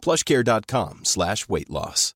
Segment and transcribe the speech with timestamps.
[0.00, 2.14] plushcare.com slash weight loss.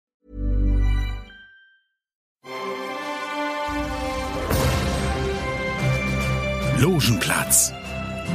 [6.79, 7.73] Logenplatz,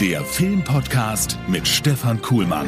[0.01, 2.67] der Filmpodcast mit Stefan Kuhlmann.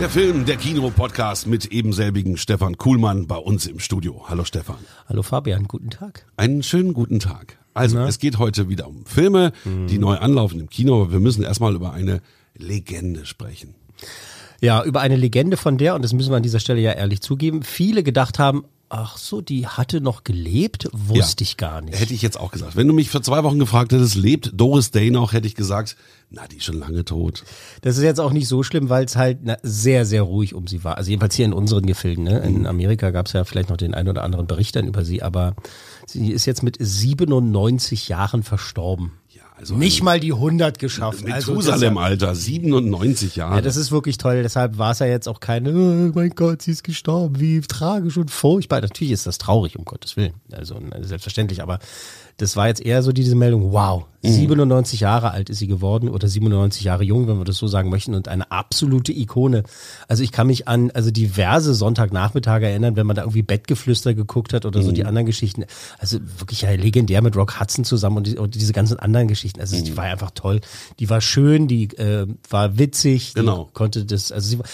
[0.00, 4.24] Der Film, der Kino-Podcast mit ebenselbigen Stefan Kuhlmann bei uns im Studio.
[4.28, 4.78] Hallo Stefan.
[5.08, 6.26] Hallo Fabian, guten Tag.
[6.36, 7.58] Einen schönen guten Tag.
[7.74, 8.08] Also, Na?
[8.08, 11.74] es geht heute wieder um Filme, die neu anlaufen im Kino, aber wir müssen erstmal
[11.74, 12.20] über eine
[12.54, 13.74] Legende sprechen.
[14.62, 17.20] Ja, über eine Legende von der, und das müssen wir an dieser Stelle ja ehrlich
[17.20, 21.48] zugeben, viele gedacht haben, ach so, die hatte noch gelebt, wusste Ja.
[21.48, 21.98] ich gar nicht.
[21.98, 22.76] Hätte ich jetzt auch gesagt.
[22.76, 25.96] Wenn du mich vor zwei Wochen gefragt hättest, lebt Doris Day noch, hätte ich gesagt,
[26.30, 27.42] na, die ist schon lange tot.
[27.80, 30.66] Das ist jetzt auch nicht so schlimm, weil es halt na, sehr, sehr ruhig um
[30.66, 30.96] sie war.
[30.98, 32.24] Also jedenfalls hier in unseren Gefilden.
[32.24, 32.38] Ne?
[32.40, 35.22] In Amerika gab es ja vielleicht noch den einen oder anderen Bericht dann über sie,
[35.22, 35.56] aber
[36.06, 39.12] sie ist jetzt mit 97 Jahren verstorben.
[39.62, 41.24] Also Nicht mal die 100 geschafft.
[41.24, 43.54] Also das- Methusalem-Alter, 97 Jahre.
[43.54, 44.42] Ja, das ist wirklich toll.
[44.42, 48.16] Deshalb war es ja jetzt auch keine, oh mein Gott, sie ist gestorben, wie tragisch
[48.16, 48.80] und furchtbar.
[48.80, 50.32] Natürlich ist das traurig, um Gottes Willen.
[50.50, 51.78] Also äh, selbstverständlich, aber
[52.38, 56.28] das war jetzt eher so diese Meldung, wow, 97 Jahre alt ist sie geworden oder
[56.28, 59.64] 97 Jahre jung, wenn wir das so sagen möchten und eine absolute Ikone.
[60.06, 64.52] Also ich kann mich an also diverse Sonntagnachmittage erinnern, wenn man da irgendwie Bettgeflüster geguckt
[64.52, 65.64] hat oder so die anderen Geschichten.
[65.98, 69.60] Also wirklich ja legendär mit Rock Hudson zusammen und, die, und diese ganzen anderen Geschichten.
[69.60, 70.60] Also die war einfach toll.
[71.00, 73.70] Die war schön, die äh, war witzig, Genau.
[73.72, 74.66] konnte das, also sie war,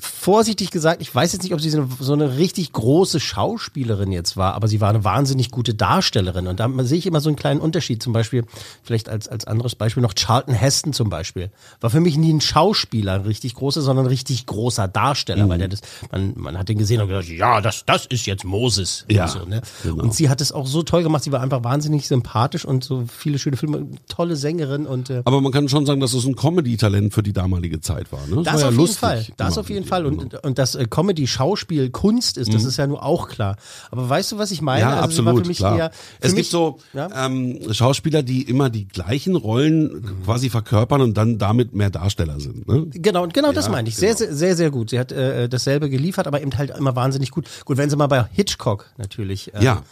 [0.00, 4.54] vorsichtig gesagt, ich weiß jetzt nicht, ob sie so eine, richtig große Schauspielerin jetzt war,
[4.54, 6.46] aber sie war eine wahnsinnig gute Darstellerin.
[6.46, 8.02] Und da sehe ich immer so einen kleinen Unterschied.
[8.02, 8.44] Zum Beispiel,
[8.82, 11.50] vielleicht als, als anderes Beispiel noch Charlton Heston zum Beispiel.
[11.80, 15.58] War für mich nie ein Schauspieler, ein richtig großer, sondern ein richtig großer Darsteller, weil
[15.58, 15.80] der das,
[16.10, 19.04] man, man hat den gesehen und gedacht, ja, das, das ist jetzt Moses.
[19.10, 19.62] Ja, und, so, ne?
[19.82, 20.02] genau.
[20.02, 21.24] und sie hat es auch so toll gemacht.
[21.24, 25.40] Sie war einfach wahnsinnig sympathisch und so viele schöne Filme, tolle Sängerin und äh, aber
[25.40, 28.26] man kann schon sagen, dass es ein Comedy-Talent für die damalige Zeit war.
[28.26, 28.42] Ne?
[28.42, 29.26] Das war ja auf jeden lustig Fall.
[29.36, 30.06] Das auf jeden mit Fall.
[30.06, 30.42] Und, genau.
[30.42, 33.56] und dass äh, Comedy Schauspiel Kunst ist, das ist ja nur auch klar.
[33.90, 34.80] Aber weißt du, was ich meine?
[34.80, 35.76] Ja, Also absolut, klar.
[35.76, 35.90] Eher,
[36.20, 37.26] es mich, gibt so ja?
[37.26, 42.66] ähm, Schauspieler, die immer die gleichen Rollen quasi verkörpern und dann damit mehr Darsteller sind.
[42.66, 42.86] Ne?
[42.90, 43.96] Genau, und genau das Ja, meine ich.
[43.96, 44.18] Sehr, genau.
[44.18, 44.90] sehr, sehr, sehr gut.
[44.90, 47.46] Sie hat äh, dasselbe geliefert, aber eben halt immer wahnsinnig gut.
[47.64, 49.52] Gut, wenn sie mal bei Hitchcock natürlich.
[49.54, 49.82] Äh, Ja.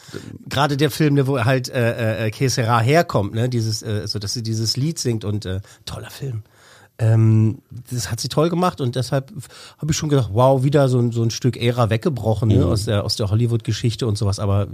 [0.48, 4.32] Gerade der Film, wo halt äh, äh, Que Sera herkommt, ne, dieses, äh, so dass
[4.32, 6.42] sie dieses Lied singt und äh, toller Film.
[7.00, 7.59] Ähm,
[7.92, 9.32] das hat sie toll gemacht und deshalb
[9.78, 12.86] habe ich schon gedacht, wow, wieder so ein, so ein Stück Ära weggebrochen ne, aus
[12.86, 14.41] der, aus der Hollywood-Geschichte und sowas.
[14.41, 14.66] Aber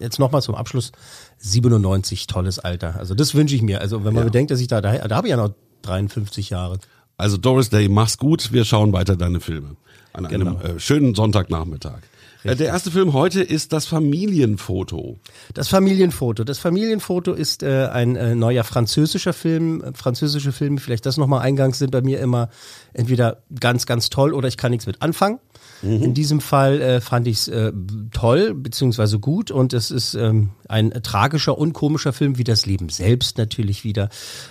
[0.00, 0.92] jetzt nochmal zum Abschluss,
[1.38, 2.96] 97, tolles Alter.
[2.98, 3.80] Also das wünsche ich mir.
[3.80, 4.28] Also wenn man Ja.
[4.30, 5.50] bedenkt, dass ich da, da, da habe ich ja noch
[5.82, 6.78] 53 Jahre.
[7.18, 8.52] Also Doris Day, mach's gut.
[8.52, 9.76] Wir schauen weiter deine Filme
[10.12, 10.60] an einem Genau.
[10.60, 12.00] äh, schönen Sonntagnachmittag.
[12.46, 15.18] Äh, der erste Film heute ist das Familienfoto.
[15.54, 16.44] Das Familienfoto.
[16.44, 19.82] Das Familienfoto ist äh, ein äh, neuer französischer Film.
[19.94, 22.48] Französische Filme, vielleicht das nochmal eingangs, sind bei mir immer
[22.92, 25.38] entweder ganz, ganz toll oder ich kann nichts mit anfangen.
[25.82, 27.70] In diesem Fall äh, fand ich es äh,
[28.10, 32.88] toll beziehungsweise gut und es ist ähm, ein tragischer und komischer Film, wie das Leben
[32.88, 34.08] selbst natürlich wieder.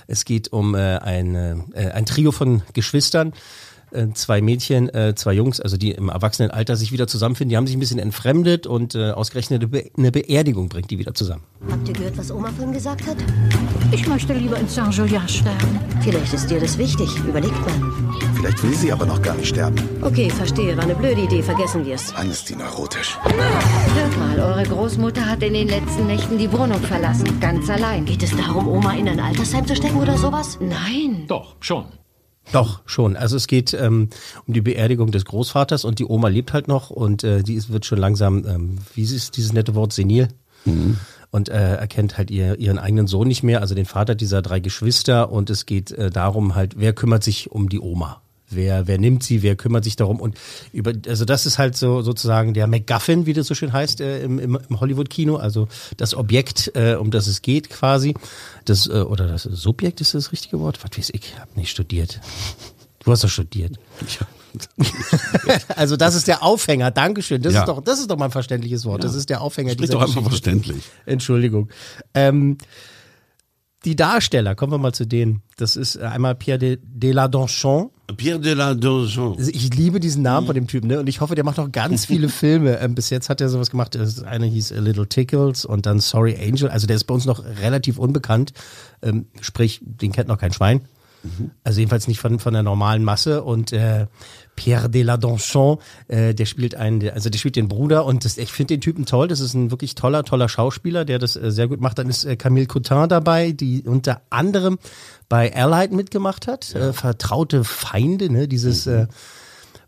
[0.07, 3.33] Es geht um äh, eine, äh, ein Trio von Geschwistern,
[4.13, 7.49] zwei Mädchen, äh, zwei Jungs, also die im Erwachsenenalter sich wieder zusammenfinden.
[7.49, 10.99] Die haben sich ein bisschen entfremdet und äh, ausgerechnet eine, Be eine Beerdigung bringt die
[10.99, 11.43] wieder zusammen.
[11.69, 13.17] Habt ihr gehört, was Oma vorhin gesagt hat?
[13.91, 15.79] Ich möchte lieber in Saint-Julien sterben.
[16.01, 17.09] Vielleicht ist dir das wichtig.
[17.27, 17.91] Überlegt mal.
[18.35, 19.75] Vielleicht will sie aber noch gar nicht sterben.
[20.01, 20.75] Okay, verstehe.
[20.77, 21.41] War eine blöde Idee.
[21.41, 22.13] Vergessen wir's.
[22.13, 23.17] Dann ist die neurotisch.
[23.23, 27.39] Hört mal, eure Großmutter hat in den letzten Nächten die Wohnung verlassen.
[27.39, 28.05] Ganz allein.
[28.05, 30.57] Geht es darum, Oma in ein Altersheim zu stecken oder sowas?
[30.59, 31.25] Nein.
[31.27, 31.85] Doch, schon.
[32.51, 33.15] Doch, schon.
[33.15, 34.09] Also es geht ähm,
[34.47, 37.71] um die Beerdigung des Großvaters und die Oma lebt halt noch und äh, die ist,
[37.71, 40.29] wird schon langsam, ähm, wie ist dieses nette Wort, senil.
[41.31, 44.59] Und äh, erkennt halt ihr, ihren eigenen Sohn nicht mehr, also den Vater dieser drei
[44.59, 45.31] Geschwister.
[45.31, 48.21] Und es geht äh, darum halt, wer kümmert sich um die Oma?
[48.55, 50.19] Wer, wer nimmt sie, wer kümmert sich darum?
[50.19, 50.37] Und
[50.71, 54.23] über, also das ist halt so sozusagen der MacGuffin, wie das so schön heißt äh,
[54.23, 55.67] im, im, im Hollywood-Kino, also
[55.97, 58.15] das Objekt, äh, um das es geht quasi.
[58.65, 60.79] Das, äh, oder das Subjekt ist das richtige Wort?
[60.83, 62.19] Was weiß ich, hab nicht studiert.
[63.03, 63.77] Du hast doch studiert.
[65.75, 67.41] also das ist der Aufhänger, Dankeschön.
[67.41, 67.61] Das Ja.
[67.61, 69.03] ist doch, das ist doch mal ein verständliches Wort.
[69.03, 70.29] Das ist der Aufhänger Sprich doch einfach Geschichte.
[70.29, 70.83] verständlich.
[71.05, 71.69] Entschuldigung.
[72.13, 72.57] Ähm,
[73.83, 75.43] die Darsteller, kommen wir mal zu denen.
[75.57, 79.35] Das ist einmal Pierre de, de la Donchon, Pierre de la Donjon.
[79.37, 80.99] Also ich liebe diesen Namen von dem Typen, ne?
[80.99, 82.79] Und ich hoffe, der macht noch ganz viele Filme.
[82.79, 83.95] Ähm, bis jetzt hat er sowas gemacht.
[83.95, 86.69] Das eine hieß A Little Tickles und dann Sorry Angel.
[86.69, 88.53] Also der ist bei uns noch relativ unbekannt.
[89.01, 90.81] Ähm, sprich, den kennt noch kein Schwein.
[91.63, 93.43] Also jedenfalls nicht von, von der normalen Masse.
[93.43, 94.05] Und äh,
[94.55, 98.37] Pierre de la Donchon, äh, der spielt einen, also der spielt den Bruder und das,
[98.37, 99.27] ich finde den Typen toll.
[99.27, 101.99] Das ist ein wirklich toller, toller Schauspieler, der das äh, sehr gut macht.
[101.99, 104.79] Dann ist äh, Camille Cotin dabei, die unter anderem
[105.29, 106.73] bei Allied mitgemacht hat.
[106.75, 108.47] Äh, Vertraute Feinde, ne?
[108.47, 109.07] Dieses äh,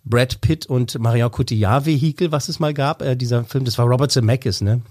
[0.03, 3.01] Brad Pitt und Marion Cotillard Vehikel, was es mal gab.
[3.01, 4.81] Äh, dieser Film, das war Robert Zemeckis, ne?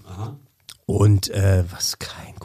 [0.85, 2.36] Und äh, was kein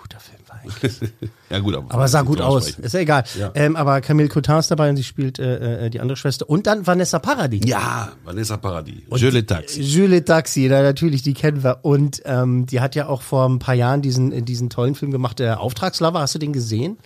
[0.62, 1.00] eigentlich.
[1.50, 2.70] Ja gut, Aber sah gut aus.
[2.70, 3.24] Ist ja egal.
[3.38, 3.50] Ja.
[3.54, 6.48] Ähm, aber Camille Cotin ist dabei und sie spielt äh, äh, die andere Schwester.
[6.48, 7.60] Und dann Vanessa Paradis.
[7.66, 9.02] Ja, Vanessa Paradis.
[9.16, 9.82] Je le taxi.
[9.82, 11.80] Jules Taxi, na, natürlich, die kennen wir.
[11.82, 15.40] Und ähm, die hat ja auch vor ein paar Jahren diesen, diesen tollen Film gemacht,
[15.40, 16.20] der Auftragslover.
[16.20, 16.96] Hast du den gesehen?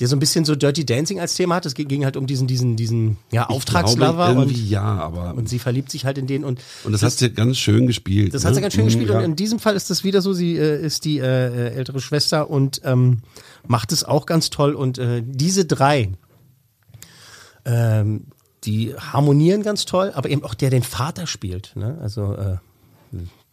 [0.00, 1.66] Der so ein bisschen so Dirty Dancing als Thema hat.
[1.66, 4.32] Es ging halt um diesen, diesen, diesen ja, Auftragslover.
[4.32, 5.34] glaube, Und, ja, aber.
[5.34, 6.44] und sie verliebt sich halt in den.
[6.44, 8.32] Und Und das, hast du ganz schön gespielt.
[8.32, 8.48] Das ne?
[8.48, 9.26] hat sie ganz schön gespielt Mhm, und ja.
[9.26, 12.48] in diesem Fall ist das wieder so, sie äh, ist die äh, äh, ältere Schwester
[12.50, 13.22] und ähm,
[13.66, 16.12] macht es auch ganz toll und äh, diese drei,
[17.64, 18.26] ähm,
[18.64, 21.98] die harmonieren ganz toll, aber eben auch der den Vater spielt, ne?
[22.00, 22.56] also äh,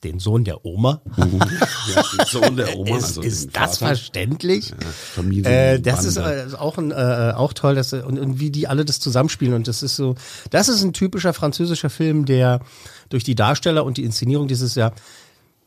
[0.05, 1.01] den Sohn der Oma.
[1.17, 2.97] ja, den Sohn der Oma.
[2.97, 3.95] ist also ist das Vater.
[3.95, 4.73] verständlich?
[5.13, 6.49] Familien, Äh, das ist Bande.
[6.53, 9.53] äh, auch, ein, äh, auch toll, dass, und, und wie die alle das zusammenspielen.
[9.53, 10.15] Und das ist so,
[10.51, 12.61] das ist ein typischer französischer Film, der
[13.09, 14.93] durch die Darsteller und die Inszenierung dieses Jahr,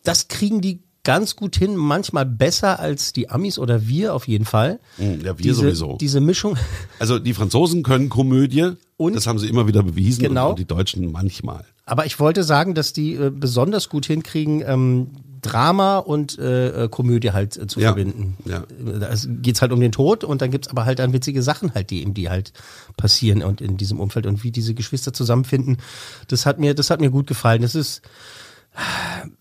[0.04, 4.44] das kriegen die ganz gut hin, manchmal besser als die Amis oder wir auf jeden
[4.44, 4.78] Fall.
[4.98, 5.96] Mhm, ja, wir diese, sowieso.
[5.98, 6.56] Diese Mischung,
[6.98, 8.72] Also die Franzosen können Komödie.
[8.98, 9.14] Und?
[9.14, 10.22] das haben sie immer wieder bewiesen.
[10.24, 10.50] Genau.
[10.50, 11.64] Und die Deutschen manchmal.
[11.88, 15.08] Aber ich wollte sagen, dass die äh, besonders gut hinkriegen, ähm,
[15.40, 18.36] Drama und äh, äh, Komödie halt äh, zu Ja, verbinden.
[18.44, 18.64] ja.
[18.98, 21.90] Da geht's halt um den Tod und dann gibt's aber halt dann witzige Sachen halt,
[21.90, 22.52] die eben die halt
[22.96, 25.78] passieren und in diesem Umfeld und wie diese Geschwister zusammenfinden.
[26.26, 27.62] Das hat mir, das hat mir gut gefallen.
[27.62, 28.02] Das ist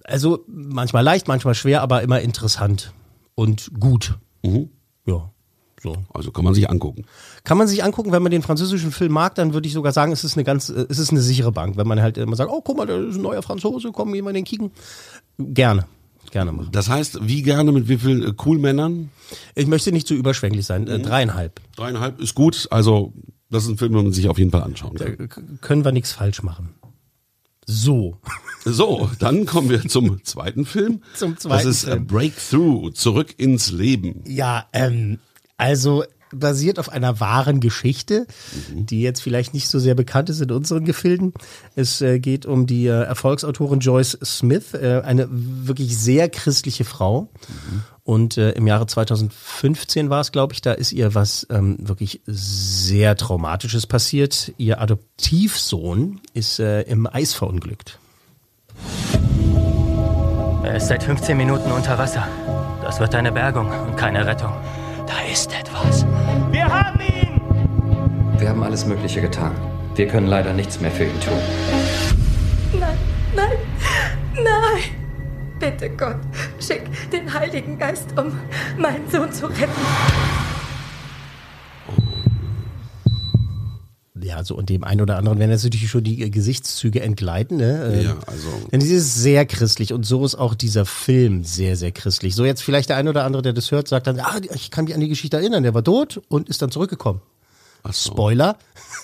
[0.04, 2.94] also manchmal leicht, manchmal schwer, aber immer interessant
[3.36, 4.18] und gut.
[4.44, 4.70] Mhm.
[5.06, 5.32] Ja,
[5.94, 6.04] so.
[6.14, 7.06] Also kann man sich angucken.
[7.44, 10.12] Kann man sich angucken, wenn man den französischen Film mag, dann würde ich sogar sagen,
[10.12, 11.78] es ist eine ganz, äh, es ist eine sichere Bank.
[11.78, 14.26] Wenn man halt immer sagt, oh, guck mal, da ist ein neuer Franzose, komm, gehen
[14.26, 14.72] wir den kicken.
[15.38, 15.86] Gerne,
[16.32, 16.70] gerne machen.
[16.72, 19.10] Das heißt, wie gerne mit wie vielen äh, Cool-Männern?
[19.56, 20.90] Ich möchte nicht zu überschwänglich sein, Mhm.
[20.90, 21.62] äh, dreieinhalb.
[21.76, 22.68] Dreieinhalb ist gut.
[22.72, 23.14] Also
[23.50, 25.30] das ist ein Film, den man sich auf jeden Fall anschauen kann.
[25.30, 26.70] K können wir nichts falsch machen.
[27.70, 28.18] So.
[28.64, 31.02] So, dann kommen wir zum zweiten Film.
[31.16, 32.08] Zum zweiten Das ist äh, Film.
[32.08, 34.24] Breakthrough, zurück ins Leben.
[34.26, 35.20] Ja, ähm,
[35.58, 38.28] also basiert auf einer wahren Geschichte,
[38.74, 41.34] die jetzt vielleicht nicht so sehr bekannt ist in unseren Gefilden.
[41.76, 47.30] Es äh, geht um die äh, Erfolgsautorin Joyce Smith, äh, eine wirklich sehr christliche Frau.
[48.04, 52.22] Und äh, im Jahre 2015 war es, glaube ich, da ist ihr was ähm, wirklich
[52.26, 54.54] sehr Traumatisches passiert.
[54.58, 58.00] Ihr Adoptivsohn ist äh, im Eis verunglückt.
[60.64, 62.28] Er ist seit 15 Minuten unter Wasser.
[62.82, 64.54] Das wird eine Bergung und keine Rettung.
[65.08, 66.06] Da ist etwas.
[66.52, 67.42] Wir haben ihn!
[68.38, 69.56] Wir haben alles Mögliche getan.
[69.96, 71.34] Wir können leider nichts mehr für ihn tun.
[72.80, 72.98] Nein,
[73.36, 73.58] nein,
[74.36, 74.84] nein.
[75.60, 76.20] Bitte Gott,
[76.60, 78.38] schick den Heiligen Geist, um
[78.78, 79.72] meinen Sohn zu retten.
[84.38, 87.58] Ja, so und dem einen oder anderen werden jetzt natürlich schon die äh, Gesichtszüge entgleiten.
[87.58, 87.92] Ne?
[87.92, 91.76] Ähm, Ja, also Denn sie ist sehr christlich und so ist auch dieser Film sehr,
[91.76, 92.36] sehr christlich.
[92.36, 94.86] So jetzt vielleicht der ein oder andere, der das hört, sagt dann, ah, ich kann
[94.86, 97.22] mich an die Geschichte erinnern, der war tot und ist dann zurückgekommen.
[97.90, 98.12] so.
[98.12, 98.58] Spoiler.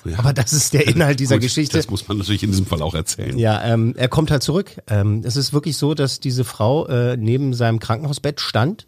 [0.05, 0.17] Ja.
[0.19, 1.77] Aber das ist der Inhalt dieser Gut, Geschichte.
[1.77, 3.37] Das muss man natürlich in diesem Fall auch erzählen.
[3.39, 4.71] Ja, ähm, er kommt halt zurück.
[4.87, 8.85] Ähm, es ist wirklich so, dass diese Frau äh, neben seinem Krankenhausbett stand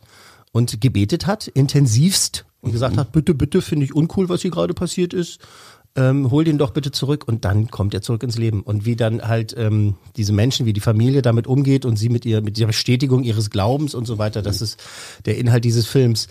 [0.51, 4.73] und gebetet hat, intensivst und gesagt hat, bitte, bitte, finde ich uncool, was hier gerade
[4.73, 5.39] passiert ist.
[5.97, 8.61] Ähm, hol den doch bitte zurück und dann kommt er zurück ins Leben.
[8.61, 12.25] Und wie dann halt ähm, diese Menschen, wie die Familie damit umgeht und sie mit
[12.25, 14.77] ihr, mit der Bestätigung ihres Glaubens und so weiter, das ist
[15.25, 16.27] der Inhalt dieses Films.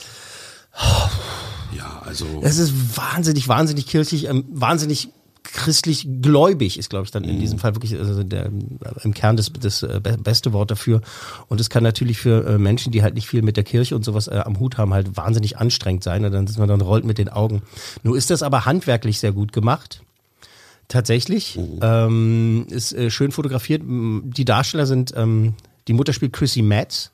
[1.76, 5.08] Ja, also Es ist wahnsinnig, wahnsinnig kirchlich, ähm, wahnsinnig
[5.54, 8.50] christlich gläubig ist, glaube ich, dann in diesem Fall wirklich also der,
[9.02, 11.00] im Kern das, das äh, be- beste Wort dafür.
[11.48, 14.04] Und es kann natürlich für äh, Menschen, die halt nicht viel mit der Kirche und
[14.04, 16.24] sowas äh, am Hut haben, halt wahnsinnig anstrengend sein.
[16.24, 17.62] Und dann ist man dann rollt mit den Augen.
[18.02, 20.02] Nur ist das aber handwerklich sehr gut gemacht.
[20.88, 21.58] Tatsächlich.
[21.80, 23.82] Ähm, ist äh, schön fotografiert.
[23.86, 25.54] Die Darsteller sind, ähm,
[25.88, 27.10] die Mutter spielt Chrissy Metz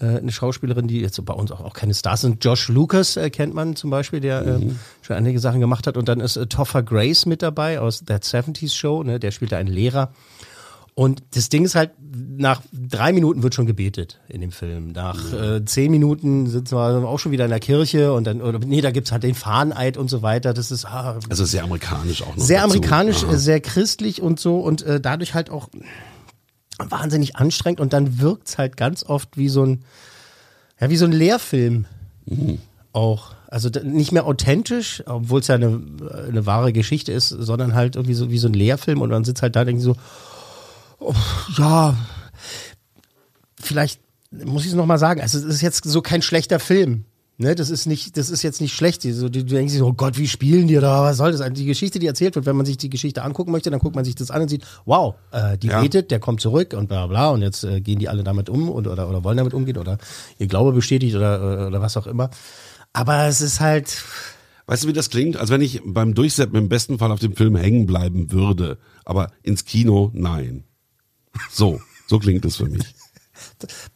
[0.00, 2.44] äh, eine Schauspielerin, die jetzt bei uns auch, auch keine Stars sind.
[2.44, 4.60] Josh Lucas äh, kennt man zum Beispiel, der äh,
[5.02, 5.96] schon einige Sachen gemacht hat.
[5.96, 9.20] Und dann ist äh, Topher Grace mit dabei aus That 70s Show, ne?
[9.20, 10.12] der spielt da einen Lehrer.
[10.96, 11.90] Und das Ding ist halt,
[12.36, 14.92] nach drei Minuten wird schon gebetet in dem Film.
[14.92, 18.60] Nach äh, zehn Minuten sind wir auch schon wieder in der Kirche und dann, oder
[18.60, 20.54] nee, da gibt's halt den Fahneneid und so weiter.
[20.54, 22.44] Das ist ah, Also sehr amerikanisch auch noch.
[22.44, 22.70] sehr dazu.
[22.74, 23.32] amerikanisch, Aha.
[23.32, 25.68] äh, sehr christlich und so und äh, dadurch halt auch
[26.78, 29.84] wahnsinnig anstrengend und dann wirkt's halt ganz oft wie so ein,
[30.80, 31.86] ja, wie so ein Lehrfilm
[32.92, 33.34] auch.
[33.48, 35.80] Also nicht mehr authentisch, obwohl es ja eine,
[36.28, 39.42] eine wahre Geschichte ist, sondern halt irgendwie so wie so ein Lehrfilm und man sitzt
[39.42, 39.94] halt da und denkt so,
[40.98, 41.14] oh,
[41.56, 41.96] ja,
[43.60, 44.00] vielleicht
[44.30, 47.04] muss ich es nochmal sagen, also es ist jetzt so kein schlechter Film.
[47.36, 49.02] Ne, das ist nicht, das ist jetzt nicht schlecht.
[49.02, 51.02] So, du, du denkst dir so, oh Gott, wie spielen die da?
[51.02, 51.40] Was soll das?
[51.40, 53.96] Also die Geschichte, die erzählt wird, wenn man sich die Geschichte angucken möchte, dann guckt
[53.96, 55.80] man sich das an und sieht, wow, äh, die Ja.
[55.80, 58.68] betet, der kommt zurück und bla bla und jetzt äh, gehen die alle damit um
[58.68, 59.98] und, oder, oder wollen damit umgehen oder
[60.38, 62.30] ihr Glaube bestätigt oder, oder was auch immer.
[62.92, 64.04] Aber es ist halt,
[64.66, 65.36] Weißt du, wie das klingt?
[65.36, 68.78] Als wenn ich beim Durchsetzen im besten Fall auf dem Film hängen bleiben würde.
[69.04, 70.64] Aber ins Kino, nein.
[71.50, 72.82] So, so klingt es für mich.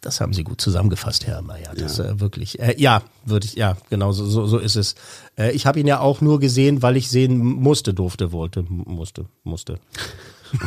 [0.00, 1.74] Das haben Sie gut zusammengefasst, Herr Mayer.
[1.76, 2.58] Das äh, wirklich.
[2.60, 3.54] Äh, ja, würde ich.
[3.54, 4.94] Ja, genau so, so, so ist es.
[5.36, 9.26] Äh, ich habe ihn ja auch nur gesehen, weil ich sehen musste, durfte, wollte, musste,
[9.44, 9.78] musste.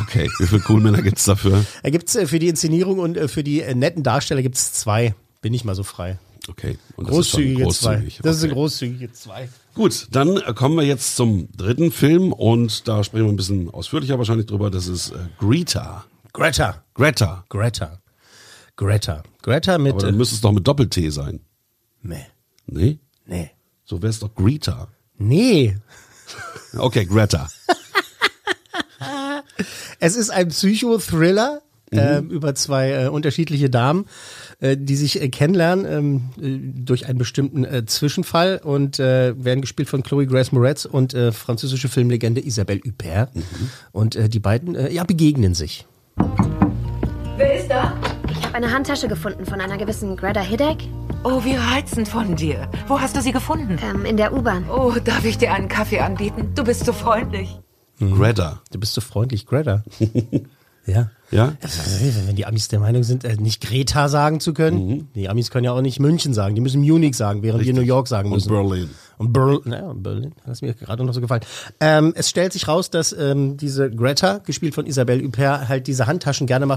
[0.00, 1.64] Okay, wie viele Coolmänner gibt's dafür?
[1.82, 5.14] Da gibt's äh, für die Inszenierung und äh, für die äh, netten Darsteller gibt's zwei.
[5.40, 6.18] Bin ich mal so frei.
[6.48, 6.78] Okay.
[6.96, 7.94] Und das ist schon Großzügige zwei.
[7.94, 8.20] großzügig.
[8.22, 8.46] Das ist Okay.
[8.50, 9.48] eine großzügige zwei.
[9.74, 13.70] Gut, dann äh, kommen wir jetzt zum dritten Film und da sprechen wir ein bisschen
[13.70, 14.70] ausführlicher wahrscheinlich drüber.
[14.70, 16.04] Das ist äh, Greta.
[16.32, 16.82] Greta.
[16.94, 17.44] Greta.
[17.48, 17.98] Greta.
[18.82, 19.22] Greta.
[19.42, 19.92] Greta mit.
[19.92, 21.40] Aber dann äh, müsste es doch mit Doppel-T sein.
[22.02, 22.26] nee.
[22.66, 22.98] Nee?
[23.26, 23.50] Nee.
[23.84, 24.88] So wäre es doch Greta.
[25.18, 25.76] Nee.
[26.78, 27.48] Okay, Greta.
[30.00, 31.60] Es ist ein Psychothriller
[31.92, 31.98] Mhm.
[31.98, 34.06] ähm, über zwei äh, unterschiedliche Damen,
[34.60, 39.60] äh, die sich äh, kennenlernen ähm, äh, durch einen bestimmten äh, Zwischenfall und äh, werden
[39.60, 43.36] gespielt von Chloe Grace Moretz und äh, französische Filmlegende Isabelle Huppert.
[43.36, 43.42] Mhm.
[43.92, 45.86] Und äh, die beiden äh, ja, begegnen sich.
[47.36, 47.92] Wer ist da?
[48.52, 50.86] Habe eine Handtasche gefunden von einer gewissen Greta Hiddek
[51.24, 52.68] Oh, wie reizend von dir.
[52.88, 53.78] Wo hast du sie gefunden?
[53.82, 54.68] ähm, in der U-Bahn.
[54.68, 56.50] Oh, darf ich dir einen Kaffee anbieten?
[56.54, 57.58] Du bist so freundlich.
[57.98, 58.60] Greta.
[58.72, 59.84] Du bist so freundlich, Greta.
[60.86, 61.10] ja.
[61.30, 61.54] Ja?
[62.00, 65.08] Wenn wenn die Amis der Meinung sind, äh, nicht Greta sagen zu können, Mhm.
[65.14, 67.80] die Amis können ja auch nicht München sagen, die müssen Munich sagen, während wir New
[67.80, 68.48] York sagen Und müssen.
[68.50, 68.90] Berlin.
[69.16, 71.42] Und Berlin, naja, Berlin, das ist mir gerade noch so gefallen.
[71.80, 76.06] Ähm, es stellt sich raus, dass ähm, diese Greta, gespielt von Isabelle Huppert, halt diese
[76.06, 76.76] Handtaschen gerne mal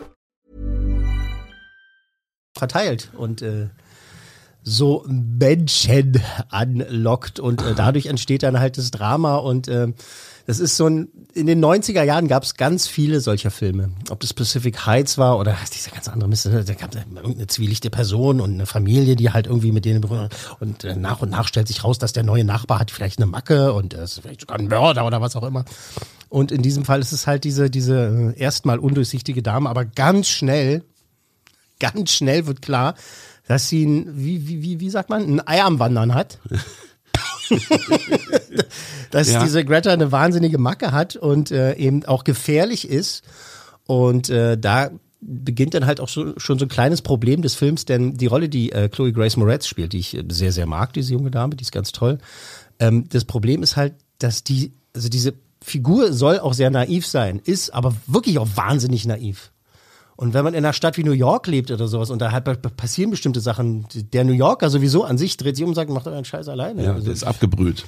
[2.61, 3.69] verteilt und äh,
[4.61, 9.87] so Menschen anlockt und äh, dadurch entsteht dann halt das Drama und äh,
[10.45, 13.93] das ist so ein, in den 90er Jahren gab es ganz viele solcher Filme.
[14.11, 17.89] Ob das Pacific Heights war oder dieser ganz andere Mist, da gab es irgendeine zwielichte
[17.89, 20.35] Person und eine Familie, die halt irgendwie mit denen berührt.
[20.59, 23.25] und äh, nach und nach stellt sich raus, dass der neue Nachbar hat vielleicht eine
[23.25, 25.65] Macke und er ist vielleicht sogar ein Mörder oder was auch immer.
[26.29, 30.27] Und in diesem Fall ist es halt diese, diese äh, erstmal undurchsichtige Dame, aber ganz
[30.27, 30.83] schnell
[31.81, 32.95] ganz schnell wird klar,
[33.47, 36.39] dass sie ein, wie, wie, wie, wie sagt man, ein Ei am Wandern hat.
[39.11, 39.43] dass Ja.
[39.43, 43.23] diese Greta eine wahnsinnige Macke hat und äh, eben auch gefährlich ist.
[43.85, 47.85] Und äh, da beginnt dann halt auch so, schon so ein kleines Problem des Films,
[47.85, 50.93] denn die Rolle, die äh, Chloe Grace Moretz spielt, die ich äh, sehr, sehr mag,
[50.93, 52.17] diese junge Dame, die ist ganz toll.
[52.79, 55.33] Ähm, das Problem ist halt, dass die, also diese
[55.63, 59.50] Figur soll auch sehr naiv sein, ist aber wirklich auch wahnsinnig naiv.
[60.21, 62.43] Und wenn man in einer Stadt wie New York lebt oder sowas und da halt
[62.77, 66.05] passieren bestimmte Sachen, der New Yorker sowieso an sich dreht sich um und sagt, macht
[66.05, 66.83] euren Scheiß alleine.
[66.83, 67.85] Ja, Also- der ist abgebrüht.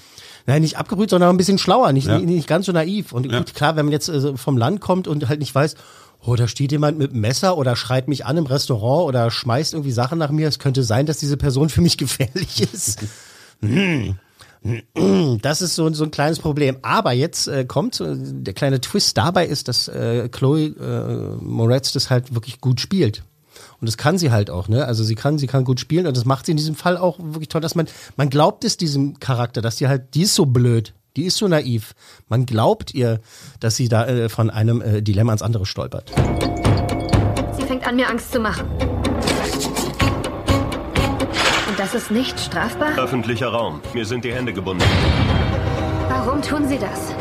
[0.48, 2.18] Nein, nicht abgebrüht, sondern ein bisschen schlauer, nicht, Ja.
[2.18, 3.14] nicht, ganz so naiv.
[3.14, 5.76] Und gut, klar, wenn man jetzt äh, vom Land kommt und halt nicht weiß,
[6.26, 9.92] oh, da steht jemand mit Messer oder schreit mich an im Restaurant oder schmeißt irgendwie
[9.92, 13.00] Sachen nach mir, es könnte sein, dass diese Person für mich gefährlich ist.
[13.62, 14.18] Hm.
[15.42, 16.78] Das ist so, so ein kleines Problem.
[16.82, 21.92] Aber jetzt äh, kommt, äh, der kleine Twist dabei ist, dass äh, Chloe äh, Moretz
[21.92, 23.24] das halt wirklich gut spielt.
[23.82, 24.86] Und das kann sie halt auch, ne?
[24.86, 27.20] Also sie kann, sie kann gut spielen und das macht sie in diesem Fall auch
[27.20, 30.46] wirklich toll, dass man, man glaubt es diesem Charakter, dass die halt, die ist so
[30.46, 31.94] blöd, die ist so naiv.
[32.30, 33.20] Man glaubt ihr,
[33.60, 36.12] dass sie da äh, von einem äh, Dilemma ins andere stolpert.
[37.58, 38.66] Sie fängt an, mir Angst zu machen.
[41.74, 42.96] Und das ist nicht strafbar?
[43.00, 43.82] Öffentlicher Raum.
[43.96, 44.84] Mir sind die Hände gebunden.
[46.08, 47.16] Warum tun Sie das?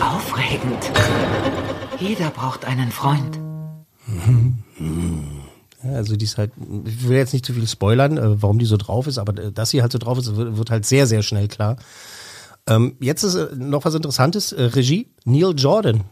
[0.00, 0.92] aufregend.
[1.98, 3.40] Jeder braucht einen Freund.
[5.82, 6.52] Also die ist halt,
[6.84, 9.50] ich will jetzt nicht zu viel spoilern, äh, warum die so drauf ist, aber äh,
[9.50, 11.78] dass sie halt so drauf ist, wird, halt sehr, sehr schnell klar.
[12.68, 16.04] Ähm, jetzt ist äh, noch was Interessantes, Regie, Neil Jordan.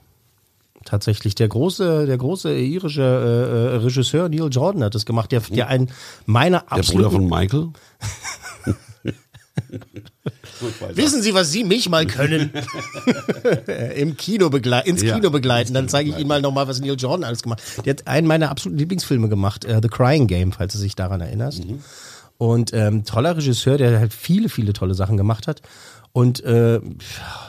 [0.87, 5.40] Tatsächlich, der große, der große irische äh, äh, Regisseur Neil Jordan hat das gemacht, der,
[5.40, 5.90] der einen
[6.26, 7.71] meiner Der Bruder von Michael?
[10.95, 12.50] Wissen Sie, was Sie mich mal können?
[13.97, 15.75] Im Kino begleiten, ins Ja, Kino begleiten.
[15.75, 17.85] Dann zeige ich Ihnen mal nochmal, was Neil Jordan alles gemacht hat.
[17.85, 21.21] Der hat einen meiner absoluten Lieblingsfilme gemacht, äh, The Crying Game, falls du dich daran
[21.21, 21.64] erinnerst.
[22.38, 25.62] Und ähm, toller Regisseur, der halt viele, viele tolle Sachen gemacht hat.
[26.17, 26.81] Und äh,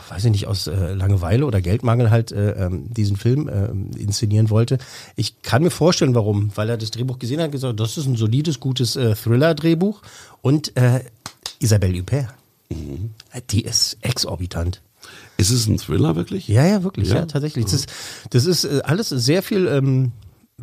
[0.10, 4.50] weiß ich nicht, aus äh, Langeweile oder Geldmangel halt äh, ähm, diesen Film äh, inszenieren
[4.50, 4.78] wollte.
[5.16, 6.52] Ich kann mir vorstellen, warum.
[6.54, 10.02] Weil er das Drehbuch gesehen hat und gesagt, das ist ein solides, gutes äh, Thriller-Drehbuch.
[10.42, 11.00] Und äh,
[11.60, 12.28] Isabelle Huppert.
[13.52, 14.82] Die ist exorbitant.
[15.38, 16.50] Ist es ein Thriller wirklich?
[16.50, 17.26] Ja, ja, wirklich, ja, Ja?
[17.26, 17.64] tatsächlich.
[17.64, 17.90] Das ist,
[18.32, 20.12] das ist alles sehr viel ähm,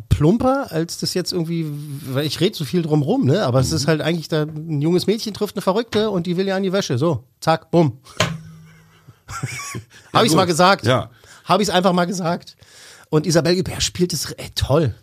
[0.09, 1.65] plumper, als das jetzt irgendwie,
[2.05, 3.43] weil ich rede so viel drum rum, ne?
[3.43, 6.47] Aber es ist halt eigentlich da, ein junges Mädchen trifft eine Verrückte und die will
[6.47, 6.97] ja an die Wäsche.
[6.97, 7.99] So, zack, bumm.
[10.13, 10.37] Habe ich's gut.
[10.37, 10.85] mal gesagt.
[10.85, 11.09] Ja.
[11.45, 12.57] Habe ich's einfach mal gesagt.
[13.09, 14.95] Und Isabelle Huppert spielt es äh, toll.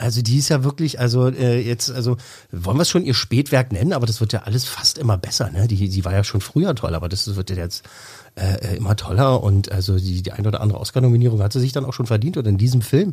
[0.00, 2.16] Also die ist ja wirklich, also äh, jetzt, also
[2.50, 5.50] wollen wir es schon ihr Spätwerk nennen, aber das wird ja alles fast immer besser,
[5.50, 5.68] ne?
[5.68, 7.84] Die, die war ja schon früher toll, aber das wird ja jetzt
[8.34, 11.84] äh, immer toller und also die, die ein oder andere Oscar-Nominierung hat sie sich dann
[11.84, 13.12] auch schon verdient und in diesem Film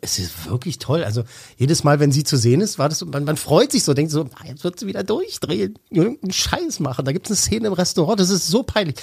[0.00, 1.04] es ist wirklich toll.
[1.04, 1.22] Also
[1.56, 4.10] jedes Mal, wenn sie zu sehen ist, war das, man, man freut sich so, denkt
[4.10, 7.04] so, ah, jetzt wird sie wieder durchdrehen, irgendeinen Scheiß machen.
[7.04, 8.96] Da gibt es eine Szene im Restaurant, das ist so peinlich.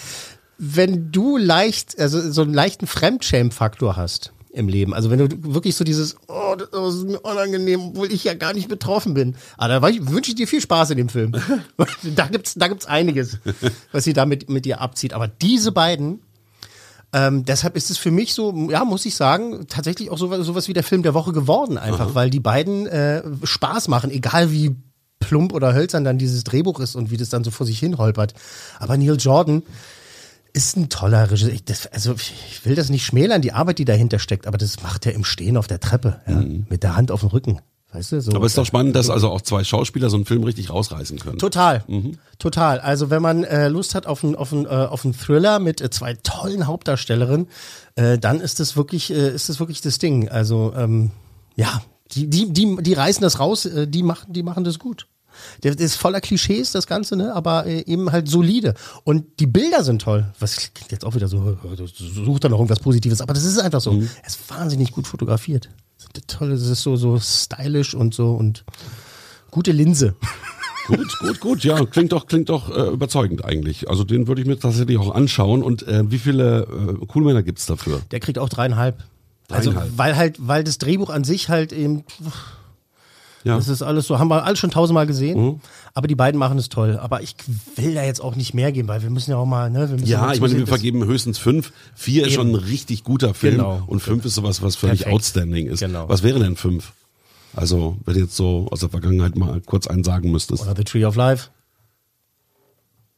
[0.58, 5.76] Wenn du leicht, also so einen leichten Fremdschämen-Faktor hast im Leben, also wenn du wirklich
[5.76, 9.36] so dieses, oh, das ist mir unangenehm, obwohl ich ja gar nicht betroffen bin.
[9.58, 11.32] Aber da war ich- wünsche ich dir viel Spaß in dem Film.
[12.16, 13.38] da gibt's, da gibt's einiges,
[13.92, 15.14] was sie da mit, mit dir abzieht.
[15.14, 16.22] Aber diese beiden,
[17.14, 20.68] ähm, deshalb ist es für mich so, ja, muss ich sagen, tatsächlich auch sowas, sowas
[20.68, 24.76] wie der Film der Woche geworden, einfach, weil die beiden äh, Spaß machen, egal wie
[25.20, 27.98] plump oder hölzern dann dieses Drehbuch ist und wie das dann so vor sich hin
[27.98, 28.34] holpert.
[28.80, 29.62] Aber Neil Jordan
[30.54, 31.54] ist ein toller Regisseur.
[31.54, 34.82] Ich, das, also ich will das nicht schmälern, die Arbeit, die dahinter steckt, aber das
[34.84, 37.60] macht er im Stehen auf der Treppe, ja, mit der Hand auf dem Rücken.
[37.94, 38.32] Weißt du, so.
[38.32, 41.20] Aber es ist doch spannend, dass also auch zwei Schauspieler so einen Film richtig rausreißen
[41.20, 41.40] können.
[41.40, 41.84] Total,
[42.40, 42.80] total.
[42.80, 45.82] Also wenn man äh, Lust hat auf einen auf einen, äh, auf einen Thriller mit
[45.82, 47.48] äh, zwei tollen Hauptdarstellerinnen,
[47.96, 50.30] äh, dann ist das wirklich äh, ist das wirklich das Ding.
[50.30, 51.12] Also ähm,
[51.56, 51.82] ja,
[52.14, 55.08] die die die die reißen das raus, äh, die machen die machen das gut.
[55.64, 57.34] Der, ist voller Klischees, das Ganze, ne?
[57.34, 58.74] aber äh, eben halt solide.
[59.04, 60.32] Und die Bilder sind toll.
[60.40, 63.60] Was klingt jetzt auch wieder so, äh, sucht da noch irgendwas Positives, aber das ist
[63.60, 63.92] einfach so.
[63.92, 65.70] Er ist wahnsinnig gut fotografiert.
[65.98, 68.64] Das ist toll, das ist so, so stylisch und so und
[69.52, 70.16] gute Linse.
[70.88, 71.64] Gut, gut, gut.
[71.64, 73.88] Ja, klingt doch, klingt doch äh, überzeugend eigentlich.
[73.88, 75.62] Also den würde ich mir tatsächlich auch anschauen.
[75.62, 78.02] Und äh, wie viele äh, Coolmänner gibt's dafür?
[78.10, 79.04] Der kriegt auch dreieinhalb.
[79.50, 79.98] Also, Dreieinhalb.
[79.98, 82.04] weil halt, weil das Drehbuch an sich halt eben,
[83.44, 83.56] Ja.
[83.56, 85.60] das ist alles so, haben wir alles schon tausendmal gesehen, Mhm.
[85.94, 86.98] aber die beiden machen es toll.
[87.02, 87.36] Aber ich
[87.76, 89.96] will da jetzt auch nicht mehr geben, weil wir müssen ja auch mal, ne, wir
[89.96, 91.72] müssen Ja, mal ich meine, wir vergeben höchstens fünf.
[91.96, 92.36] Vier ist Eben.
[92.36, 93.56] schon ein richtig guter Film.
[93.58, 93.82] Genau.
[93.88, 95.16] Und fünf ist sowas, was völlig Perfekt.
[95.16, 95.80] outstanding ist.
[95.80, 96.08] Genau.
[96.10, 96.92] Was wäre denn fünf?
[97.56, 100.64] Also, wenn du jetzt so aus der Vergangenheit mal kurz einen sagen müsstest.
[100.64, 101.50] Oder The Tree of Life.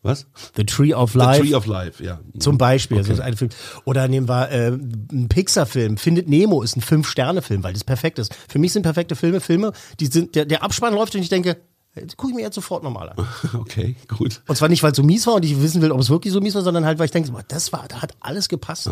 [0.03, 0.27] Was?
[0.57, 1.41] The Tree of The Life.
[1.41, 2.19] Tree of Life, ja.
[2.37, 2.97] Zum Beispiel.
[2.97, 3.09] Okay.
[3.09, 3.51] Also das ist ein Film.
[3.85, 5.97] Oder nehmen wir äh, einen Pixar-Film.
[5.97, 8.35] Findet Nemo ist ein Fünf-Sterne-Film, weil das perfekt ist.
[8.49, 11.57] Für mich sind perfekte Filme Filme, die sind, der, der Abspann läuft und ich denke,
[11.95, 13.27] jetzt gucke ich mir jetzt sofort nochmal an.
[13.53, 14.41] Okay, gut.
[14.47, 16.33] Und zwar nicht, weil es so mies war und ich wissen will, ob es wirklich
[16.33, 18.89] so mies war, sondern halt, weil ich denke, das war, da hat alles gepasst.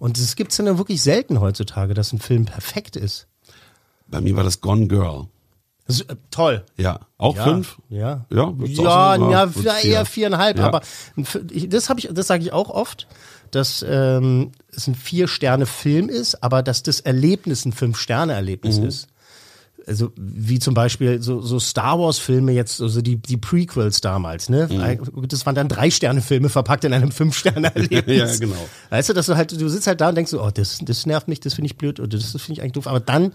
[0.00, 3.28] Und das gibt's dann wirklich selten heutzutage, dass ein Film perfekt ist.
[4.08, 5.28] Bei mir war das Gone Girl.
[5.88, 6.64] Äh, toll.
[6.76, 7.00] Ja.
[7.18, 7.78] Auch Ja, fünf?
[7.88, 8.24] Ja.
[8.30, 9.74] Ja, Ja, sagen, ja, vier.
[9.92, 10.66] eher viereinhalb, Ja.
[10.66, 10.80] aber
[11.68, 13.06] das habe ich, das sage ich auch oft,
[13.50, 18.86] dass ähm, es ein Vier-Sterne-Film ist, aber dass das Erlebnis ein Fünf-Sterne-Erlebnis Mhm.
[18.86, 19.08] ist.
[19.86, 24.68] Also wie zum Beispiel so, so Star Wars-Filme jetzt, also die, die Prequels damals, ne?
[24.70, 25.28] Mhm.
[25.28, 28.02] Das waren dann Drei-Sterne-Filme verpackt in einem Fünf-Sterne-Erlebnis.
[28.22, 28.68] Ja, genau.
[28.90, 31.06] Weißt du, dass du halt, du sitzt halt da und denkst so, oh, das, das
[31.06, 32.86] nervt mich, das finde ich blöd oder das finde ich eigentlich doof.
[32.86, 33.32] Aber dann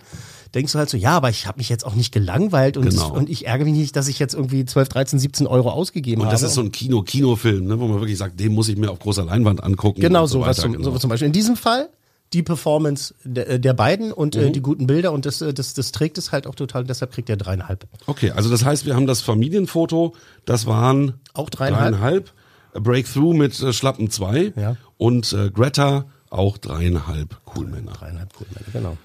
[0.54, 3.12] denkst du halt so, ja, aber ich habe mich jetzt auch nicht gelangweilt und, Genau.
[3.14, 6.28] und ich ärgere mich nicht, dass ich jetzt irgendwie 12, 13, 17 Euro ausgegeben Und
[6.28, 6.34] habe.
[6.36, 9.00] das ist so ein Kino-Kinofilm, ne, wo man wirklich sagt, den muss ich mir auf
[9.00, 10.02] großer Leinwand angucken.
[10.02, 10.92] Genau und so so, was zum, genau.
[10.92, 11.28] so zum Beispiel.
[11.28, 11.90] In diesem Fall
[12.34, 14.54] die Performance der, der beiden und äh, Mhm.
[14.54, 17.30] die guten Bilder und das, äh, das, das trägt es halt auch total, deshalb kriegt
[17.30, 17.88] er dreieinhalb.
[18.06, 20.13] Okay, also das heißt, wir haben das Familienfoto,
[20.46, 21.92] das waren Auch dreieinhalb.
[21.94, 22.34] dreieinhalb.
[22.74, 24.76] Breakthrough mit äh, Schlappen zwei Ja.
[24.98, 27.94] und äh, Greta auch dreieinhalb Coolmänner.
[27.94, 28.98] Dreieinhalb cool, genau.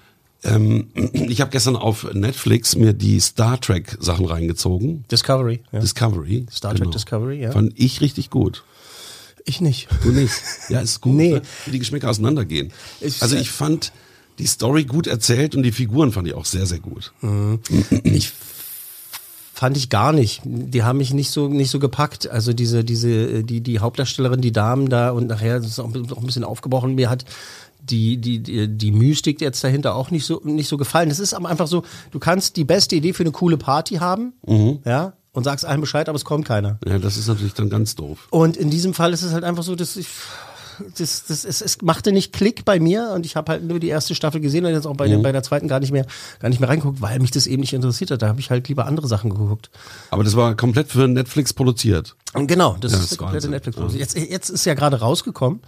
[0.43, 5.05] Ähm, ich habe gestern auf Netflix mir die Star Trek Sachen reingezogen.
[5.09, 5.63] Discovery.
[5.71, 5.79] Ja.
[5.79, 6.45] Discovery.
[6.51, 7.51] Star Trek Discovery, ja.
[7.51, 8.63] Fand ich richtig gut.
[9.45, 9.87] Ich nicht.
[10.03, 10.33] Du nicht.
[10.69, 11.33] Ja, ist gut, Nee.
[11.33, 11.41] ne?
[11.65, 12.71] wie die Geschmäcker auseinandergehen.
[13.01, 13.91] Ich- also ich fand
[14.39, 17.11] die Story gut erzählt und die Figuren fand ich auch sehr, sehr gut.
[17.21, 17.59] Mhm.
[18.03, 18.31] Ich
[19.53, 20.41] fand ich gar nicht.
[20.45, 22.29] Die haben mich nicht so nicht so gepackt.
[22.29, 26.17] Also diese diese die die Hauptdarstellerin, die Damen da und nachher ist es auch, auch
[26.17, 26.95] ein bisschen aufgebrochen.
[26.95, 27.25] Mir hat
[27.81, 31.11] die die die, die Mystik jetzt dahinter auch nicht so nicht so gefallen.
[31.11, 34.33] Es ist aber einfach so, du kannst die beste Idee für eine coole Party haben,
[34.47, 34.79] Mhm.
[34.85, 36.77] ja, und sagst allen Bescheid, aber es kommt keiner.
[36.87, 38.27] Ja, das ist natürlich dann ganz doof.
[38.29, 40.07] Und in diesem Fall ist es halt einfach so, dass ich
[40.97, 43.89] das, das, es, es machte nicht Klick bei mir und ich habe halt nur die
[43.89, 45.23] erste Staffel gesehen und jetzt auch bei, der, Mhm.
[45.23, 46.07] bei der zweiten gar nicht mehr
[46.39, 48.23] gar nicht mehr reingeguckt, weil mich das eben nicht interessiert hat.
[48.23, 49.69] Da habe ich halt lieber andere Sachen geguckt.
[50.09, 52.15] Aber das war komplett für Netflix produziert.
[52.33, 53.49] Und genau, das Ja, ist der komplette.
[53.49, 53.77] Netflix.
[53.93, 55.61] Jetzt, jetzt ist ja gerade rausgekommen,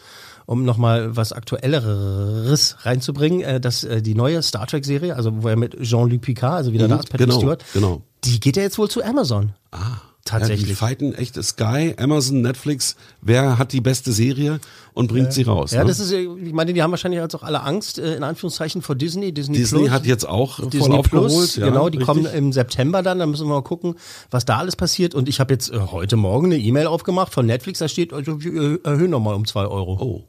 [0.46, 5.56] um nochmal was Aktuelleres reinzubringen, äh, dass äh, die neue Star Trek-Serie, also wo er
[5.56, 8.02] mit Jean-Luc Picard, also wieder Mhm, da ist, Patrick genau, Stewart, genau.
[8.24, 9.54] die geht ja jetzt wohl zu Amazon.
[9.72, 9.98] Ah.
[10.28, 10.62] Tatsächlich.
[10.62, 12.96] Ja, die fighten echt Sky, Amazon, Netflix.
[13.22, 14.60] Wer hat die beste Serie
[14.96, 15.70] und bringt sie raus?
[15.70, 15.88] Ja, ne?
[15.90, 18.82] das ist, ja- ich meine, die haben wahrscheinlich jetzt auch alle Angst, äh, in Anführungszeichen,
[18.82, 19.32] vor Disney.
[19.34, 19.92] Disney, Disney Plus.
[19.92, 21.30] hat jetzt auch voll Disney aufgeholt.
[21.30, 22.08] Plus, ja, genau, die richtig.
[22.08, 23.98] kommen im September dann, da müssen wir mal gucken,
[24.32, 25.14] was da alles passiert.
[25.14, 28.42] Und ich habe jetzt äh, heute Morgen eine E-Mail aufgemacht von Netflix, da steht, also,
[28.42, 30.00] wir erhöhen nochmal um zwei Euro.
[30.02, 30.24] Oh.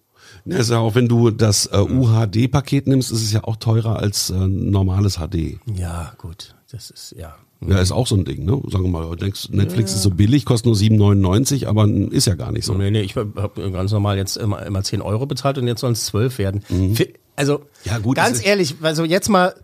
[0.45, 3.99] Ja, ist ja auch, wenn du das äh, UHD-Paket nimmst, ist es ja auch teurer
[3.99, 5.59] als äh, normales HD.
[5.77, 7.35] Ja, gut, das ist, ja.
[7.67, 8.61] Ja, ist auch so ein Ding, ne?
[8.71, 12.53] Sagen wir mal, denkst, Netflix ist so billig, kostet nur 7,99, aber ist ja gar
[12.53, 12.75] nicht so.
[12.75, 15.95] Nee, nee, ich habe ganz normal jetzt immer, immer 10 Euro bezahlt und jetzt sollen
[15.95, 16.61] es 12 werden.
[16.95, 17.65] Für- Also, Mhm.
[17.85, 19.55] Ja, gut, ganz ehrlich, also jetzt mal,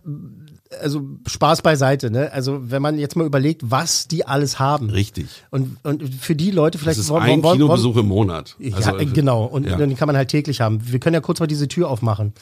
[0.81, 2.31] also Spaß beiseite, ne?
[2.31, 4.89] Also wenn man jetzt mal überlegt, was die alles haben.
[4.89, 5.27] Richtig.
[5.51, 8.55] Und, und für die Leute vielleicht Das ist wollen- ein wollen- Kinobesuch im Monat.
[8.59, 9.45] Ja, Also, genau.
[9.45, 9.77] Und ja.
[9.77, 10.79] den kann man halt täglich haben.
[10.83, 12.33] Wir können ja kurz mal diese Tür aufmachen.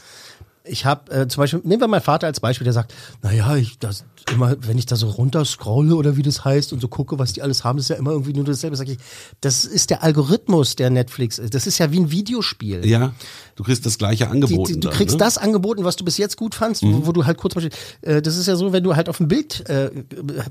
[0.63, 3.79] Ich habe äh, zum Beispiel, nehmen wir meinen Vater als Beispiel, der sagt, naja, ich
[3.79, 7.17] das immer, wenn ich da so runter scrolle oder wie das heißt und so gucke,
[7.19, 8.75] was die alles haben, das ist ja immer irgendwie nur dasselbe.
[8.75, 8.97] Sag ich,
[9.41, 11.41] das ist der Algorithmus der Netflix.
[11.49, 12.85] Das ist ja wie ein Videospiel.
[12.85, 13.13] Ja,
[13.55, 14.73] du kriegst das gleiche Die, angeboten.
[14.73, 15.19] die, du dann, kriegst ne?
[15.19, 17.01] das angeboten, was du bis jetzt gut fandst, Mhm.
[17.03, 17.55] wo, wo du halt kurz,
[18.01, 19.89] äh, das ist ja so, wenn du halt auf dem Bild äh,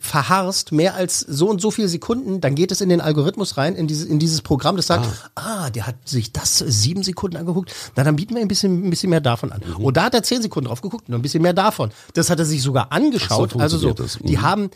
[0.01, 3.75] verharrst, mehr als so und so viele Sekunden, dann geht es in den Algorithmus rein,
[3.77, 5.71] in, diese, in dieses Programm, das sagt, ah.
[5.71, 9.11] der hat sich das sieben Sekunden angeguckt, na dann bieten wir ein bisschen, ein bisschen
[9.11, 9.61] mehr davon an.
[9.79, 9.85] Mhm.
[9.85, 11.91] Und da hat er zehn Sekunden drauf geguckt, nur ein bisschen mehr davon.
[12.15, 14.19] Das hat er sich sogar angeschaut, so, also so, das.
[14.23, 14.43] die Mhm.
[14.43, 14.71] haben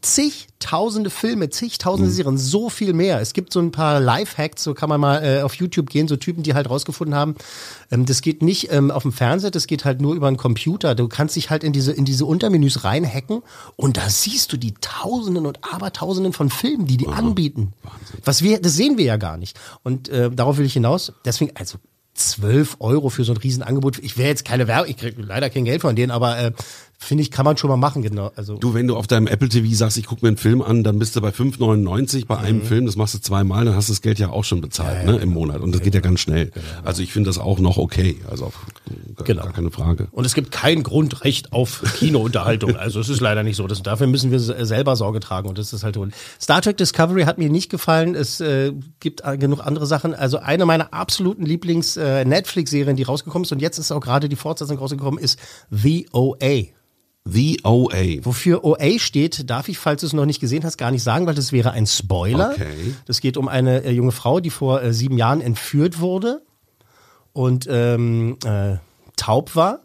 [0.00, 2.14] zigtausende Filme, zigtausende Mhm.
[2.14, 3.20] Serien, so viel mehr.
[3.20, 6.14] Es gibt so ein paar Lifehacks, so kann man mal äh, auf YouTube gehen, so
[6.16, 7.34] Typen, die halt rausgefunden haben,
[7.90, 10.94] ähm, das geht nicht ähm, auf dem Fernseher, das geht halt nur über einen Computer.
[10.94, 13.42] Du kannst dich halt in diese, in diese Untermenüs reinhacken
[13.76, 17.72] und da siehst du die Tausenden und Abertausenden von Filmen, die die anbieten.
[18.24, 19.58] Was wir, das sehen wir ja gar nicht.
[19.82, 21.12] Und äh, darauf will ich hinaus.
[21.24, 21.78] Deswegen, also
[22.14, 23.98] 12 Euro für so ein Riesenangebot.
[24.00, 26.52] Ich wäre jetzt keine Werbung, ich krieg leider kein Geld von denen, aber äh,
[27.02, 28.30] finde ich, kann man schon mal machen, genau.
[28.36, 30.84] Also Du, wenn du auf deinem Apple TV sagst, ich gucke mir einen Film an,
[30.84, 32.44] dann bist du bei 5,99 bei Mhm.
[32.44, 35.06] einem Film, das machst du zweimal, dann hast du das Geld ja auch schon bezahlt,
[35.06, 35.60] ne, im Monat.
[35.62, 36.50] Und das geht ja ganz schnell.
[36.84, 38.16] Also ich finde das auch noch okay.
[38.30, 38.66] Also auf,
[39.16, 39.42] gar, Genau.
[39.44, 40.08] gar keine Frage.
[40.12, 42.76] Und es gibt kein Grundrecht auf Kinounterhaltung.
[42.76, 43.66] Also es ist leider nicht so.
[43.66, 45.48] Das, dafür müssen wir se- selber Sorge tragen.
[45.48, 46.06] Und das ist halt so.
[46.40, 48.14] Star Trek Discovery hat mir nicht gefallen.
[48.14, 50.14] Es äh, gibt äh, genug andere Sachen.
[50.14, 54.78] Also eine meiner absoluten Lieblings-Netflix-Serien, die rausgekommen ist, und jetzt ist auch gerade die Fortsetzung
[54.78, 55.38] rausgekommen, ist
[55.70, 56.64] The OA.
[57.32, 58.24] The OA.
[58.24, 61.26] Wofür OA steht, darf ich, falls du es noch nicht gesehen hast, gar nicht sagen,
[61.26, 62.52] weil das wäre ein Spoiler.
[62.52, 62.94] Okay.
[63.06, 66.42] Das geht um eine äh, junge Frau, die vor äh, sieben Jahren entführt wurde
[67.32, 68.76] und ähm, äh,
[69.16, 69.80] taub war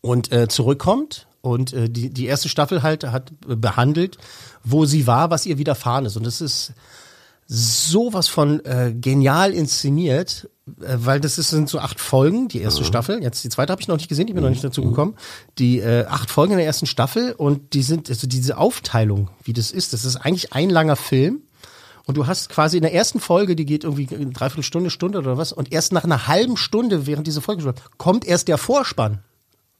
[0.00, 1.26] und äh, zurückkommt.
[1.40, 4.18] Und äh, die, die erste Staffel halt hat behandelt,
[4.62, 6.16] wo sie war, was ihr widerfahren ist.
[6.16, 6.72] Und es ist
[7.46, 13.22] sowas von äh, genial inszeniert, weil das ist, sind so acht Folgen, die erste Staffel.
[13.22, 15.14] Jetzt die zweite habe ich noch nicht gesehen, ich bin noch nicht dazu gekommen.
[15.58, 19.52] Die äh, acht Folgen in der ersten Staffel und die sind, also diese Aufteilung, wie
[19.52, 21.42] das ist, das ist eigentlich ein langer Film.
[22.06, 25.38] Und du hast quasi in der ersten Folge, die geht irgendwie eine Dreiviertelstunde, Stunde oder
[25.38, 29.20] was, und erst nach einer halben Stunde, während diese Folge kommt erst der Vorspann.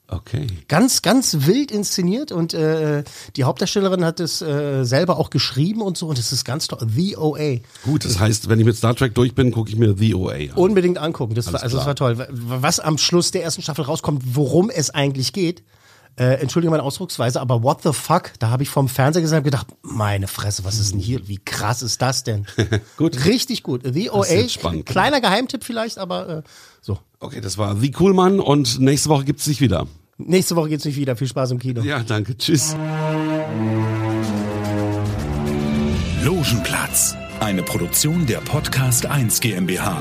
[0.07, 0.47] Okay.
[0.69, 3.05] Ganz, ganz wild inszeniert und äh,
[3.37, 6.87] die Hauptdarstellerin hat es äh, selber auch geschrieben und so und es ist ganz toll.
[6.87, 7.57] The OA.
[7.85, 10.35] Gut, das heißt, wenn ich mit Star Trek durch bin, gucke ich mir The OA
[10.35, 10.51] an.
[10.57, 11.35] Unbedingt angucken.
[11.35, 12.27] Das war, also das war toll.
[12.31, 15.63] Was am Schluss der ersten Staffel rauskommt, worum es eigentlich geht.
[16.17, 18.33] Äh, Entschuldige meine Ausdrucksweise, aber what the fuck?
[18.39, 21.27] Da habe ich vom Fernseher gesessen und gedacht, meine Fresse, was ist denn hier?
[21.27, 22.47] Wie krass ist das denn?
[22.97, 23.25] gut.
[23.25, 23.83] Richtig gut.
[23.85, 24.87] The OA, spannend.
[24.87, 26.43] kleiner Geheimtipp vielleicht, aber äh,
[26.81, 26.99] so.
[27.19, 29.89] Okay, das war The Coolmann und nächste Woche gibt's dich wieder.
[30.19, 31.17] Nächste Woche geht's nicht wieder.
[31.17, 31.83] Viel Spaß im Kino.
[31.83, 32.39] Ja, danke.
[32.39, 32.77] Tschüss.
[36.23, 40.01] Logenplatz, eine Produktion der Podcast 1 GmbH.